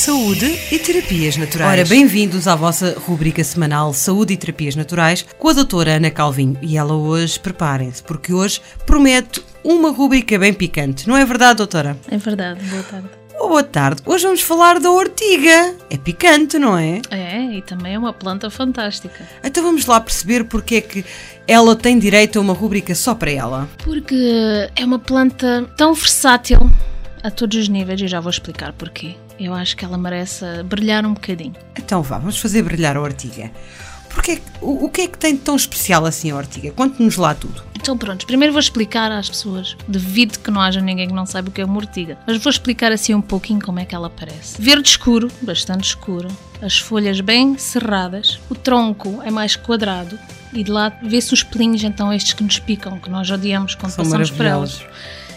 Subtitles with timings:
[0.00, 1.78] Saúde e Terapias Naturais.
[1.78, 6.56] Ora, bem-vindos à vossa rubrica semanal Saúde e Terapias Naturais com a doutora Ana Calvinho.
[6.62, 11.06] E ela hoje, preparem-se, porque hoje promete uma rubrica bem picante.
[11.06, 11.98] Não é verdade, doutora?
[12.10, 13.08] É verdade, boa tarde.
[13.38, 14.00] Oh, boa tarde.
[14.06, 15.74] Hoje vamos falar da ortiga.
[15.90, 17.02] É picante, não é?
[17.10, 19.28] É, e também é uma planta fantástica.
[19.44, 21.04] Então vamos lá perceber porque é que
[21.46, 23.68] ela tem direito a uma rubrica só para ela.
[23.84, 24.16] Porque
[24.74, 26.70] é uma planta tão versátil
[27.22, 29.16] a todos os níveis e já vou explicar porquê.
[29.38, 31.54] Eu acho que ela merece brilhar um bocadinho.
[31.76, 33.50] Então vá, vamos fazer brilhar a ortiga.
[34.10, 36.72] Porque, o, o que é que tem de tão especial assim a ortiga?
[36.72, 37.62] Conte-nos lá tudo.
[37.80, 41.48] Então pronto, primeiro vou explicar às pessoas, devido que não haja ninguém que não saiba
[41.48, 44.08] o que é uma ortiga, mas vou explicar assim um pouquinho como é que ela
[44.08, 44.60] aparece.
[44.60, 46.28] Verde escuro, bastante escuro,
[46.60, 50.18] as folhas bem cerradas, o tronco é mais quadrado
[50.52, 53.92] e de lá vê-se os pelinhos, então estes que nos picam, que nós odiamos quando
[53.92, 54.84] São passamos por elas.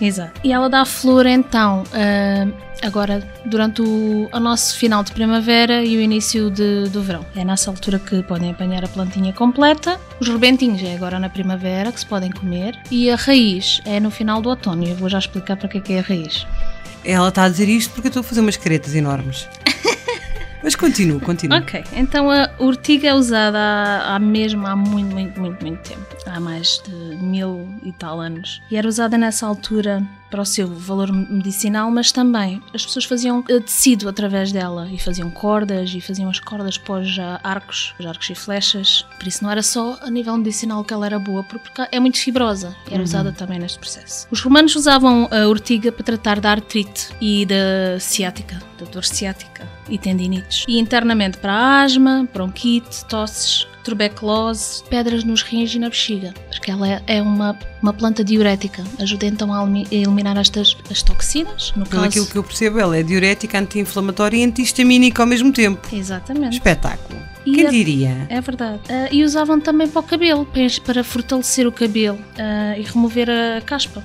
[0.00, 0.40] Exato.
[0.44, 5.96] E ela dá flor então uh, agora durante o, o, nosso final de primavera e
[5.96, 7.24] o início de, do verão.
[7.34, 9.98] É nessa altura que podem apanhar a plantinha completa.
[10.20, 14.10] Os rebentinhos é agora na primavera que se podem comer e a raiz é no
[14.10, 14.86] final do outono.
[14.86, 16.46] Eu vou já explicar para que é que é a raiz.
[17.04, 19.48] Ela está a dizer isto porque eu estou a fazer umas caretas enormes.
[20.66, 21.58] Mas continua, continua.
[21.58, 26.04] Ok, então a urtiga é usada há, há mesmo há muito, muito, muito, muito tempo.
[26.26, 28.60] Há mais de mil e tal anos.
[28.68, 33.44] E era usada nessa altura para o seu valor medicinal, mas também as pessoas faziam
[33.48, 38.34] eh, tecido através dela e faziam cordas e faziam as cordas pós arcos, arcos e
[38.34, 39.06] flechas.
[39.18, 42.18] Por isso não era só a nível medicinal que ela era boa, porque é muito
[42.18, 42.74] fibrosa.
[42.86, 43.04] Era uhum.
[43.04, 44.26] usada também neste processo.
[44.30, 49.66] Os romanos usavam a urtiga para tratar da artrite e da ciática, da dor ciática
[49.88, 50.55] e tendinites.
[50.68, 57.00] E internamente para asma, bronquite, tosses, tuberculose, pedras nos rins e na bexiga, porque ela
[57.06, 61.72] é uma, uma planta diurética, ajuda então a eliminar estas as toxinas.
[61.76, 62.06] No Pelo caso...
[62.06, 65.86] aquilo que eu percebo, ela é diurética, anti-inflamatória e antihistamínica ao mesmo tempo.
[65.94, 66.54] Exatamente.
[66.54, 67.18] Espetáculo.
[67.44, 67.70] E Quem a...
[67.70, 68.26] diria?
[68.28, 68.80] É verdade.
[68.88, 70.48] Uh, e usavam também para o cabelo,
[70.84, 74.02] para fortalecer o cabelo uh, e remover a caspa.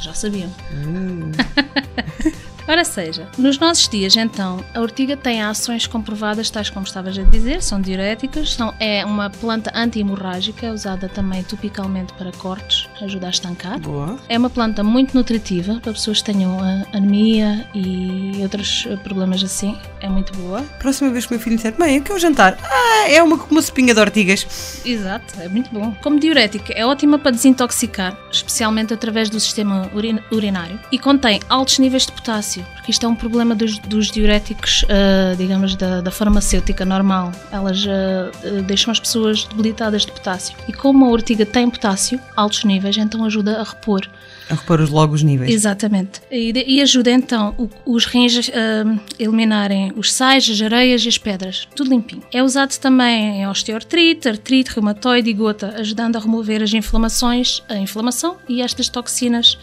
[0.00, 0.52] Já sabiam.
[0.72, 1.30] Hum.
[2.66, 7.22] Ora seja, nos nossos dias então, a ortiga tem ações comprovadas, tais como estavas a
[7.22, 13.30] dizer, são diuréticas, são, é uma planta anti-hemorrágica, usada também topicalmente para cortes, ajuda a
[13.30, 13.78] estancar.
[13.80, 14.18] Boa.
[14.30, 16.58] É uma planta muito nutritiva para pessoas que tenham
[16.92, 20.62] anemia e outros problemas assim, é muito boa.
[20.78, 22.56] Próxima vez que o meu filho disser, mãe, o que é o jantar?
[22.62, 24.80] Ah, é uma, uma sopinha de ortigas.
[24.86, 25.94] Exato, é muito bom.
[26.02, 29.90] Como diurética, é ótima para desintoxicar, especialmente através do sistema
[30.30, 34.84] urinário, e contém altos níveis de potássio porque isto é um problema dos, dos diuréticos,
[34.84, 37.32] uh, digamos, da, da, farmacêutica normal.
[37.50, 40.56] Elas uh, deixam as pessoas debilitadas de potássio.
[40.68, 44.08] E como a ortiga tem potássio, altos níveis, então ajuda a repor.
[44.50, 45.52] A repor logo os níveis.
[45.52, 46.20] Exatamente.
[46.30, 51.08] E, e ajuda então o, os rins a uh, eliminarem os sais, as areias e
[51.08, 51.66] as pedras.
[51.74, 52.22] Tudo limpinho.
[52.32, 57.76] É usado também em osteoartrite, artrite, reumatoide e gota, ajudando a remover as inflamações, a
[57.76, 59.58] inflamação e estas toxinas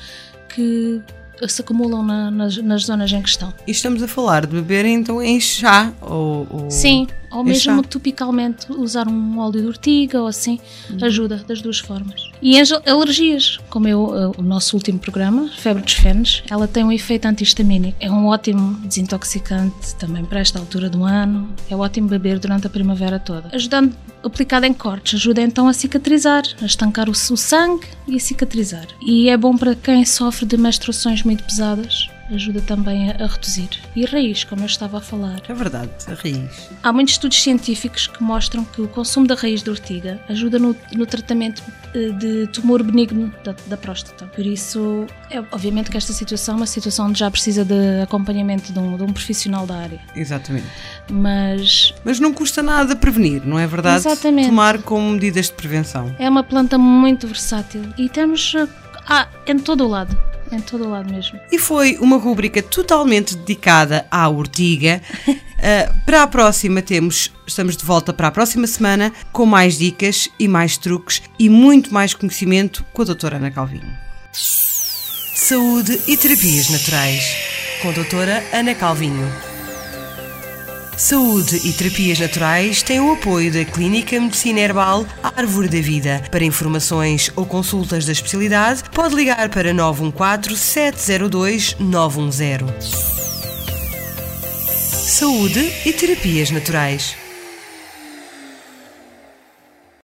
[0.53, 1.01] que
[1.47, 3.53] se acumulam na, nas, nas, zonas em questão.
[3.66, 5.91] E estamos a falar de beber então em chá?
[6.02, 6.72] Ou, ou...
[6.72, 7.90] Sim, ou mesmo chá.
[7.90, 10.59] topicalmente usar um óleo de ortiga ou assim,
[10.90, 11.06] uhum.
[11.06, 12.30] ajuda das duas formas.
[12.42, 16.84] E as alergias, como eu, eh, o nosso último programa, febre dos fenes, ela tem
[16.84, 17.97] um efeito antihistamínico.
[18.00, 21.50] É um ótimo desintoxicante também para esta altura do ano.
[21.69, 23.50] É ótimo beber durante a primavera toda.
[23.53, 28.19] Ajudando, aplicado em cortes, ajuda então a cicatrizar, a estancar o, o sangue e a
[28.19, 28.88] cicatrizar.
[29.06, 33.69] E é bom para quem sofre de menstruações muito pesadas ajuda também a, reduzir.
[33.96, 35.42] E a raiz, como eu estava a falar.
[35.47, 36.69] É verdade, a raiz.
[36.81, 40.75] Há muitos estudos científicos que mostram que o consumo da raiz de ortiga ajuda no,
[40.94, 44.25] no tratamento eh, de tumor benigno da, da, próstata.
[44.28, 48.72] Por isso, é obviamente que esta situação é uma situação onde já precisa de acompanhamento
[48.72, 50.00] de um, de um profissional da área.
[50.16, 50.68] Exatamente.
[51.10, 51.94] Mas...
[52.04, 53.98] Mas não custa nada prevenir, não é verdade?
[53.98, 54.48] Exatamente.
[54.48, 56.16] Tomar como medidas de prevenção.
[56.18, 58.56] É uma planta muito versátil e temos
[59.07, 61.39] ah, em todo o lado em todo o lado mesmo.
[61.51, 65.01] E foi uma rúbrica totalmente dedicada à urtiga.
[65.27, 65.36] Uh,
[66.06, 70.48] para a próxima temos, estamos de volta para a próxima semana com mais dicas e
[70.48, 73.92] mais truques e muito mais conhecimento com a doutora Ana Calvinho.
[74.31, 77.24] Saúde e terapias naturais
[77.81, 79.50] com a doutora Ana Calvinho.
[81.01, 85.03] Saúde e terapias naturais têm o apoio da Clínica Medicina Herbal
[85.36, 86.21] Árvore da Vida.
[86.30, 92.92] Para informações ou consultas da especialidade, pode ligar para 914 702 910.
[94.77, 97.20] Saúde e terapias naturais.